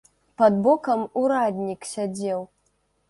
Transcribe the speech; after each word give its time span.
Пад 0.41 0.53
бокам 0.67 1.03
ураднік 1.23 1.81
сядзеў. 1.93 2.41